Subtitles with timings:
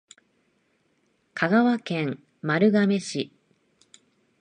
[1.35, 3.31] 香川県丸亀市